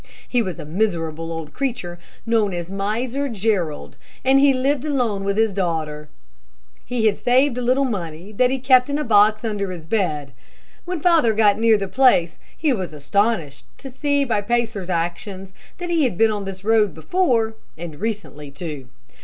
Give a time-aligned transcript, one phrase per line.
[0.27, 5.37] He was a miserable old creature, known as Miser Jerrold, and he lived alone with
[5.37, 6.09] his daughter.
[6.83, 10.33] He had saved a little money that he kept in a box under his bed.
[10.85, 15.91] When father got near the place, he was astonished to see by Pacer's actions that
[15.91, 18.89] he had been on this road before, and recently, too.